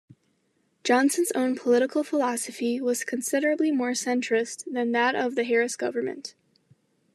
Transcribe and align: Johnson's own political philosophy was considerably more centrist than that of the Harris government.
Johnson's 0.83 1.31
own 1.33 1.55
political 1.55 2.03
philosophy 2.03 2.81
was 2.81 3.03
considerably 3.03 3.71
more 3.71 3.91
centrist 3.91 4.63
than 4.73 4.93
that 4.93 5.13
of 5.13 5.35
the 5.35 5.43
Harris 5.43 5.75
government. 5.75 6.33